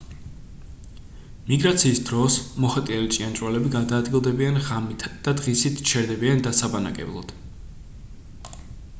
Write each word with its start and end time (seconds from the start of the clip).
მიგრაციის 1.49 1.99
დროს 2.05 2.37
მოხეტიალე 2.63 3.11
ჭიანჭველები 3.17 3.71
გადაადგილდებიან 3.75 4.57
ღამით 4.69 5.05
და 5.27 5.33
დღისით 5.41 5.83
ჩერდებიან 5.91 6.41
დასაბანაკებლად 6.49 7.35